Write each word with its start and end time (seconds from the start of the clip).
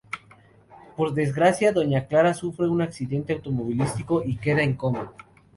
Por 0.97 1.13
desgracia, 1.13 1.71
doña 1.71 2.07
Clara 2.07 2.33
sufre 2.33 2.67
un 2.67 2.81
accidente 2.81 3.33
automovilístico 3.33 4.23
y 4.25 4.37
queda 4.37 4.63
en 4.63 4.73
coma. 4.73 5.13